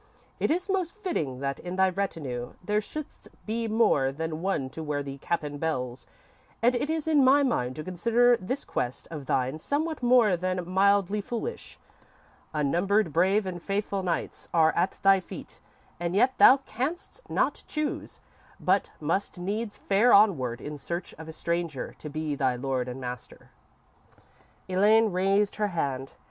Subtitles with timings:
[0.39, 4.81] It is most fitting that in thy retinue there shouldst be more than one to
[4.81, 6.07] wear the cap and bells,
[6.59, 10.67] and it is in my mind to consider this quest of thine somewhat more than
[10.67, 11.77] mildly foolish.
[12.51, 15.59] Unnumbered brave and faithful knights are at thy feet
[15.99, 18.19] and yet thou canst not choose,
[18.59, 22.99] but must needs fare onward in search of a stranger to be thy lord and
[22.99, 23.49] master."_
[24.67, 26.13] _Elaine raised her hand.